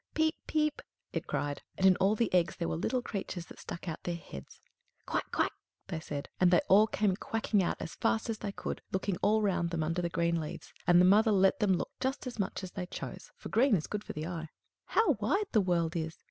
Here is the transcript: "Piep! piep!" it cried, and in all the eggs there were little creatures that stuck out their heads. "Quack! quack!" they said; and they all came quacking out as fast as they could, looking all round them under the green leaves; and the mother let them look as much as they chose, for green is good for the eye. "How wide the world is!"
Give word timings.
"Piep! 0.15 0.33
piep!" 0.47 0.81
it 1.13 1.27
cried, 1.27 1.61
and 1.77 1.85
in 1.85 1.95
all 1.97 2.15
the 2.15 2.33
eggs 2.33 2.55
there 2.55 2.67
were 2.67 2.75
little 2.75 3.03
creatures 3.03 3.45
that 3.45 3.59
stuck 3.59 3.87
out 3.87 4.01
their 4.01 4.15
heads. 4.15 4.59
"Quack! 5.05 5.29
quack!" 5.31 5.51
they 5.89 5.99
said; 5.99 6.27
and 6.39 6.49
they 6.49 6.59
all 6.67 6.87
came 6.87 7.15
quacking 7.15 7.61
out 7.61 7.77
as 7.79 7.93
fast 7.93 8.27
as 8.27 8.39
they 8.39 8.51
could, 8.51 8.81
looking 8.91 9.17
all 9.17 9.43
round 9.43 9.69
them 9.69 9.83
under 9.83 10.01
the 10.01 10.09
green 10.09 10.41
leaves; 10.41 10.73
and 10.87 10.99
the 10.99 11.05
mother 11.05 11.31
let 11.31 11.59
them 11.59 11.73
look 11.73 11.91
as 12.03 12.39
much 12.39 12.63
as 12.63 12.71
they 12.71 12.87
chose, 12.87 13.29
for 13.35 13.49
green 13.49 13.75
is 13.75 13.85
good 13.85 14.03
for 14.03 14.13
the 14.13 14.25
eye. 14.25 14.49
"How 14.85 15.17
wide 15.21 15.45
the 15.51 15.61
world 15.61 15.95
is!" 15.95 16.17